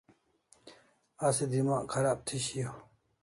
[1.27, 2.77] Asi demagh kharab thi shiau